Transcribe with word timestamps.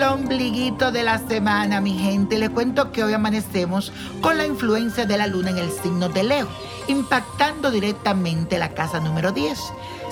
El 0.00 0.06
ombliguito 0.06 0.92
de 0.92 1.02
la 1.02 1.18
semana, 1.18 1.78
mi 1.82 1.92
gente. 1.92 2.38
Les 2.38 2.48
cuento 2.48 2.90
que 2.90 3.04
hoy 3.04 3.12
amanecemos 3.12 3.92
con 4.22 4.38
la 4.38 4.46
influencia 4.46 5.04
de 5.04 5.18
la 5.18 5.26
luna 5.26 5.50
en 5.50 5.58
el 5.58 5.70
signo 5.70 6.08
de 6.08 6.22
Leo, 6.22 6.48
impactando 6.88 7.70
directamente 7.70 8.56
la 8.56 8.70
casa 8.70 8.98
número 8.98 9.30
10. 9.30 9.58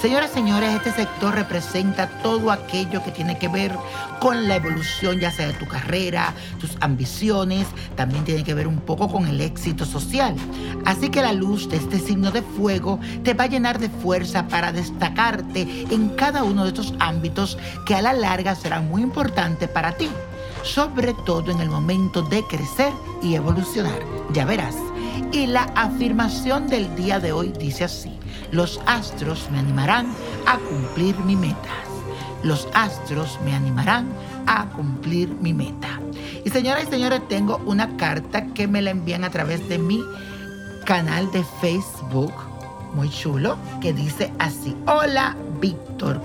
Señoras 0.01 0.30
y 0.30 0.35
señores, 0.35 0.77
este 0.77 0.93
sector 0.93 1.35
representa 1.35 2.07
todo 2.23 2.53
aquello 2.53 3.03
que 3.03 3.11
tiene 3.11 3.37
que 3.37 3.48
ver 3.48 3.75
con 4.21 4.47
la 4.47 4.55
evolución, 4.55 5.19
ya 5.19 5.33
sea 5.33 5.48
de 5.48 5.55
tu 5.55 5.67
carrera, 5.67 6.34
tus 6.61 6.77
ambiciones, 6.80 7.66
también 7.97 8.24
tiene 8.24 8.45
que 8.45 8.55
ver 8.55 8.69
un 8.69 8.77
poco 8.77 9.09
con 9.09 9.27
el 9.27 9.41
éxito 9.41 9.84
social. 9.84 10.37
Así 10.84 11.09
que 11.09 11.21
la 11.21 11.33
luz 11.33 11.69
de 11.69 11.79
este 11.79 11.98
signo 11.98 12.30
de 12.30 12.43
fuego 12.43 13.01
te 13.24 13.34
va 13.34 13.45
a 13.45 13.48
llenar 13.48 13.80
de 13.80 13.88
fuerza 13.88 14.47
para 14.47 14.71
destacarte 14.71 15.62
en 15.91 16.10
cada 16.10 16.45
uno 16.45 16.62
de 16.62 16.69
estos 16.69 16.95
ámbitos 17.01 17.59
que 17.85 17.96
a 17.96 18.02
la 18.02 18.12
larga 18.12 18.55
serán 18.55 18.88
muy 18.88 19.02
importantes 19.02 19.69
para 19.69 19.96
ti, 19.96 20.09
sobre 20.62 21.12
todo 21.27 21.51
en 21.51 21.60
el 21.60 21.71
momento 21.71 22.23
de 22.23 22.45
crecer 22.45 22.93
y 23.21 23.35
evolucionar. 23.35 23.99
Ya 24.33 24.45
verás. 24.45 24.77
Y 25.33 25.47
la 25.47 25.65
afirmación 25.75 26.69
del 26.69 26.95
día 26.97 27.21
de 27.21 27.33
hoy 27.33 27.53
dice 27.59 27.85
así 27.85 28.19
los 28.53 28.81
astros 28.87 29.49
me 29.51 29.59
animarán 29.59 30.07
a 30.47 30.59
cumplir 30.59 31.19
mi 31.19 31.37
meta. 31.37 31.69
Los 32.43 32.69
astros 32.73 33.39
me 33.45 33.55
animarán 33.55 34.09
a 34.47 34.67
cumplir 34.71 35.29
mi 35.41 35.53
meta. 35.53 36.01
Y 36.45 36.51
señoras 36.51 36.85
y 36.85 36.91
señores, 36.91 37.27
tengo 37.29 37.61
una 37.67 37.97
carta 37.97 38.47
que 38.47 38.66
me 38.66 38.80
la 38.80 38.91
envían 38.91 39.25
a 39.25 39.30
través 39.30 39.69
de 39.69 39.79
mi 39.79 40.02
canal 40.87 41.30
de 41.32 41.45
Facebook, 41.60 42.32
muy 42.95 43.10
chulo, 43.10 43.59
que 43.82 43.93
dice 43.93 44.32
así, 44.38 44.75
hola 44.87 45.37
Víctor, 45.60 46.23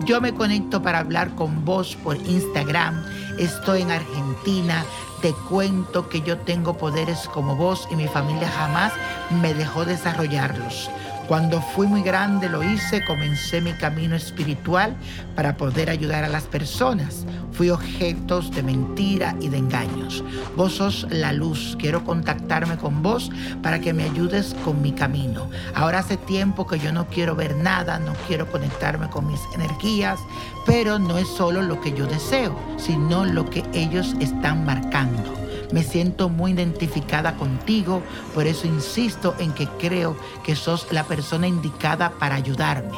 yo 0.00 0.20
me 0.20 0.34
conecto 0.34 0.82
para 0.82 0.98
hablar 0.98 1.34
con 1.34 1.64
vos 1.64 1.96
por 2.02 2.16
Instagram, 2.16 3.04
estoy 3.38 3.82
en 3.82 3.90
Argentina, 3.90 4.84
te 5.22 5.32
cuento 5.48 6.08
que 6.08 6.20
yo 6.20 6.38
tengo 6.38 6.76
poderes 6.76 7.28
como 7.32 7.56
vos 7.56 7.88
y 7.90 7.96
mi 7.96 8.08
familia 8.08 8.48
jamás 8.48 8.92
me 9.40 9.54
dejó 9.54 9.84
desarrollarlos. 9.84 10.90
Cuando 11.28 11.62
fui 11.62 11.86
muy 11.86 12.02
grande 12.02 12.50
lo 12.50 12.62
hice, 12.62 13.02
comencé 13.02 13.62
mi 13.62 13.72
camino 13.72 14.14
espiritual 14.14 14.94
para 15.34 15.56
poder 15.56 15.88
ayudar 15.88 16.22
a 16.22 16.28
las 16.28 16.44
personas. 16.44 17.24
Fui 17.52 17.70
objetos 17.70 18.50
de 18.50 18.62
mentira 18.62 19.34
y 19.40 19.48
de 19.48 19.56
engaños. 19.56 20.22
Vos 20.54 20.74
sos 20.74 21.06
la 21.08 21.32
luz. 21.32 21.78
Quiero 21.80 22.04
contactarme 22.04 22.76
con 22.76 23.02
vos 23.02 23.30
para 23.62 23.80
que 23.80 23.94
me 23.94 24.04
ayudes 24.04 24.54
con 24.66 24.82
mi 24.82 24.92
camino. 24.92 25.48
Ahora 25.74 26.00
hace 26.00 26.18
tiempo 26.18 26.66
que 26.66 26.78
yo 26.78 26.92
no 26.92 27.06
quiero 27.06 27.34
ver 27.34 27.56
nada, 27.56 27.98
no 27.98 28.12
quiero 28.28 28.46
conectarme 28.50 29.08
con 29.08 29.26
mis 29.26 29.40
energías, 29.54 30.20
pero 30.66 30.98
no 30.98 31.16
es 31.16 31.28
solo 31.28 31.62
lo 31.62 31.80
que 31.80 31.94
yo 31.94 32.06
deseo, 32.06 32.54
sino 32.76 33.24
lo 33.24 33.48
que 33.48 33.64
ellos 33.72 34.14
están 34.20 34.66
marcando. 34.66 35.43
Me 35.74 35.82
siento 35.82 36.28
muy 36.28 36.52
identificada 36.52 37.34
contigo, 37.34 38.00
por 38.32 38.46
eso 38.46 38.68
insisto 38.68 39.34
en 39.40 39.52
que 39.52 39.66
creo 39.66 40.16
que 40.44 40.54
sos 40.54 40.86
la 40.92 41.02
persona 41.02 41.48
indicada 41.48 42.12
para 42.12 42.36
ayudarme. 42.36 42.96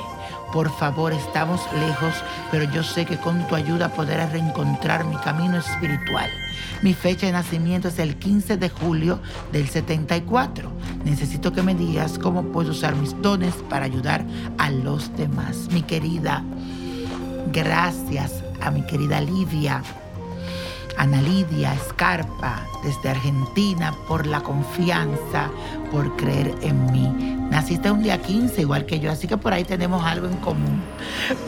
Por 0.52 0.70
favor, 0.70 1.14
estamos 1.14 1.62
lejos, 1.72 2.12
pero 2.50 2.70
yo 2.70 2.82
sé 2.82 3.06
que 3.06 3.16
con 3.16 3.48
tu 3.48 3.54
ayuda 3.54 3.88
podré 3.88 4.26
reencontrar 4.26 5.06
mi 5.06 5.16
camino 5.16 5.56
espiritual. 5.56 6.28
Mi 6.82 6.92
fecha 6.92 7.24
de 7.24 7.32
nacimiento 7.32 7.88
es 7.88 7.98
el 7.98 8.16
15 8.16 8.58
de 8.58 8.68
julio 8.68 9.20
del 9.52 9.70
74. 9.70 10.70
Necesito 11.02 11.54
que 11.54 11.62
me 11.62 11.74
digas 11.74 12.18
cómo 12.18 12.42
puedo 12.42 12.72
usar 12.72 12.94
mis 12.94 13.18
dones 13.22 13.54
para 13.70 13.86
ayudar 13.86 14.22
a 14.58 14.70
los 14.70 15.16
demás. 15.16 15.68
Mi 15.72 15.80
querida, 15.80 16.44
gracias 17.54 18.44
a 18.60 18.70
mi 18.70 18.82
querida 18.82 19.22
Lidia 19.22 19.82
Ana 20.96 21.20
Lidia 21.20 21.74
Escarpa 21.74 22.62
desde 22.82 23.10
Argentina 23.10 23.94
por 24.08 24.26
la 24.26 24.40
confianza, 24.40 25.50
por 25.90 26.16
creer 26.16 26.54
en 26.62 26.90
mí. 26.92 27.36
Naciste 27.50 27.90
un 27.90 28.02
día 28.02 28.20
15 28.20 28.60
igual 28.60 28.86
que 28.86 28.98
yo, 28.98 29.10
así 29.10 29.26
que 29.28 29.36
por 29.36 29.52
ahí 29.52 29.64
tenemos 29.64 30.04
algo 30.04 30.26
en 30.26 30.36
común. 30.38 30.82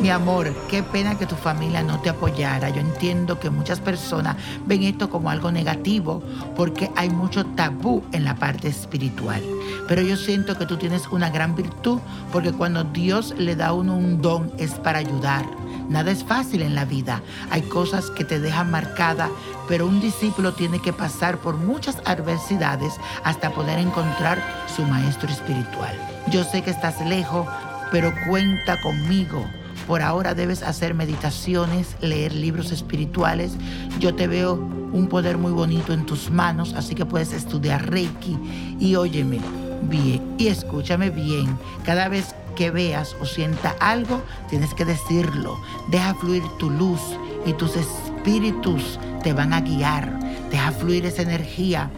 Mi 0.00 0.10
amor, 0.10 0.54
qué 0.69 0.82
pena 0.82 1.19
que 1.19 1.26
tu 1.26 1.34
familia 1.34 1.82
no 1.82 2.00
te 2.00 2.10
apoyara. 2.10 2.70
Yo 2.70 2.81
entiendo 2.81 3.38
que 3.41 3.50
muchas 3.50 3.81
personas 3.81 4.36
ven 4.66 4.84
esto 4.84 5.10
como 5.10 5.31
algo 5.31 5.50
negativo 5.50 6.22
porque 6.56 6.91
hay 6.97 7.10
mucho 7.10 7.44
tabú 7.47 8.03
en 8.12 8.25
la 8.25 8.36
parte 8.36 8.69
espiritual. 8.69 9.42
Pero 9.88 10.03
yo 10.03 10.16
siento 10.16 10.56
que 10.56 10.66
tú 10.66 10.76
tienes 10.76 11.09
una 11.09 11.30
gran 11.30 11.56
virtud 11.56 11.98
porque 12.32 12.53
cuando 12.53 12.84
Dios 12.84 13.34
le 13.36 13.56
da 13.56 13.69
a 13.69 13.72
uno 13.72 13.97
un 13.97 14.22
don 14.22 14.53
es 14.59 14.72
para 14.75 14.98
ayudar 14.98 15.44
Nada 15.88 16.10
es 16.10 16.22
fácil 16.22 16.62
en 16.62 16.75
la 16.75 16.84
vida. 16.84 17.22
Hay 17.50 17.62
cosas 17.62 18.10
que 18.10 18.25
te 18.25 18.41
dejan 18.41 18.71
marcada, 18.71 19.31
pero 19.69 19.87
un 19.87 20.00
discípulo 20.00 20.53
tiene 20.53 20.81
que 20.81 20.93
pasar 20.93 21.38
por 21.38 21.56
muchas 21.56 21.99
adversidades 22.04 22.94
hasta 23.25 23.53
poder 23.53 23.78
encontrar 23.78 24.43
su 24.75 24.82
maestro 24.82 25.31
espiritual. 25.31 25.97
Yo 26.31 26.44
sé 26.44 26.62
que 26.62 26.71
estás 26.71 27.00
lejos, 27.06 27.47
pero 27.91 28.12
cuenta 28.28 28.81
conmigo. 28.82 29.47
Por 29.87 30.03
ahora 30.03 30.34
debes 30.34 30.62
hacer 30.62 30.93
meditaciones, 30.93 31.97
leer 32.03 32.34
libros 32.34 32.71
espirituales. 32.71 33.53
Yo 33.98 34.15
te 34.15 34.27
veo 34.27 34.54
un 34.54 35.09
poder 35.09 35.38
muy 35.38 35.53
bonito 35.53 35.94
en 35.94 36.04
tus 36.04 36.31
manos, 36.31 36.75
así 36.75 36.94
que 36.94 37.06
puedes 37.06 37.32
estudiar 37.32 37.91
Reiki. 37.91 38.38
Y 38.78 38.97
óyeme 38.97 39.41
bien 39.82 40.34
y 40.37 40.48
escúchame 40.48 41.09
bien. 41.09 41.59
Cada 41.84 42.09
vez 42.09 42.34
que 42.59 42.73
veas 42.73 43.15
o 43.21 43.25
sienta 43.25 43.77
algo, 43.79 44.21
tienes 44.51 44.75
que 44.75 44.85
decirlo. 44.85 45.61
Deja 45.87 46.13
fluir 46.15 46.43
tu 46.59 46.69
luz 46.69 47.01
y 47.47 47.53
tus 47.53 47.77
espíritus 47.77 48.99
te 49.23 49.33
van 49.33 49.53
a 49.53 49.61
guiar. 49.61 50.19
Deja 50.51 50.73
fluir 50.73 51.07
esa 51.07 51.23
energía. 51.23 51.89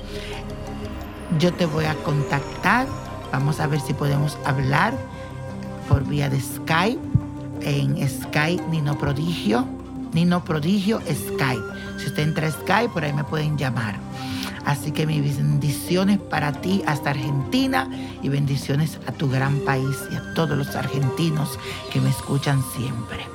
Yo 1.38 1.54
te 1.54 1.65
voy 1.65 1.87
a 1.87 1.94
contactar. 1.94 2.87
Vamos 3.32 3.59
a 3.59 3.66
ver 3.69 3.81
si 3.81 3.94
podemos 3.94 4.37
hablar 4.44 4.93
por 5.88 6.04
vía 6.04 6.28
de 6.28 6.38
Skype. 6.38 7.00
En 7.62 8.06
Skype 8.06 8.62
Nino 8.69 8.98
Prodigio. 8.98 9.66
Nino 10.12 10.44
Prodigio 10.44 11.00
Skype. 11.00 11.98
Si 11.98 12.06
usted 12.06 12.22
entra 12.22 12.48
a 12.48 12.50
Skype, 12.50 12.93
por 12.93 13.04
ahí 13.04 13.12
me 13.12 13.25
pueden 13.25 13.56
llamar. 13.56 13.97
Así 14.65 14.93
que 14.93 15.06
mis 15.06 15.37
bendiciones 15.37 16.19
para 16.19 16.53
ti 16.53 16.82
hasta 16.87 17.10
Argentina 17.10 17.88
y 18.22 18.28
bendiciones 18.28 18.98
a 19.06 19.12
tu 19.12 19.31
gran 19.31 19.59
país 19.60 19.97
y 20.10 20.16
a 20.16 20.34
todos 20.34 20.56
los 20.56 20.75
argentinos 20.76 21.59
que 21.93 22.00
me 22.00 22.10
escuchan 22.10 22.62
siempre. 22.76 23.26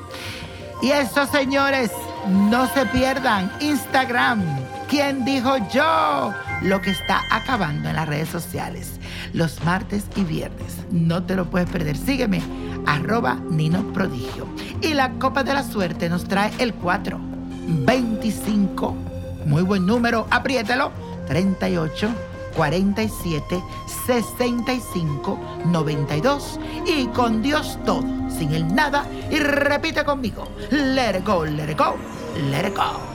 Y 0.81 0.91
eso, 0.91 1.25
señores, 1.25 1.91
no 2.27 2.67
se 2.73 2.85
pierdan 2.87 3.51
Instagram. 3.59 4.43
¿Quién 4.95 5.25
dijo 5.25 5.57
yo? 5.73 6.33
Lo 6.61 6.79
que 6.81 6.91
está 6.91 7.23
acabando 7.29 7.89
en 7.89 7.97
las 7.97 8.07
redes 8.07 8.29
sociales. 8.29 8.93
Los 9.33 9.61
martes 9.65 10.05
y 10.15 10.23
viernes. 10.23 10.77
No 10.89 11.21
te 11.21 11.35
lo 11.35 11.49
puedes 11.49 11.69
perder. 11.69 11.97
Sígueme, 11.97 12.41
arroba 12.85 13.35
Nino 13.49 13.91
Prodigio. 13.91 14.47
Y 14.79 14.93
la 14.93 15.11
Copa 15.19 15.43
de 15.43 15.53
la 15.53 15.63
Suerte 15.63 16.07
nos 16.07 16.23
trae 16.23 16.53
el 16.59 16.73
4, 16.73 17.19
25. 17.19 18.95
Muy 19.45 19.63
buen 19.63 19.85
número, 19.85 20.27
apriételo 20.31 20.93
38 21.27 22.07
47 22.55 23.61
65 24.05 25.39
92 25.65 26.59
y 26.87 27.07
con 27.07 27.41
Dios 27.41 27.77
todo, 27.83 28.05
sin 28.29 28.53
el 28.53 28.73
nada 28.73 29.05
y 29.29 29.39
repite 29.39 30.05
conmigo, 30.05 30.47
let 30.71 31.17
it 31.17 31.25
go, 31.25 31.43
let 31.43 31.69
it 31.69 31.77
go, 31.77 31.97
let 32.49 32.65
it 32.65 32.77
go. 32.77 33.14